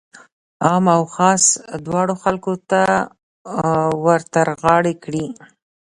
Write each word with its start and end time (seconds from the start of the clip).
عام 0.65 0.85
او 0.95 1.03
خاص 1.15 1.43
دواړو 1.85 2.15
خلکو 2.23 2.53
ته 2.69 2.81
ورترغاړه 4.05 4.93
کړي. 5.03 5.25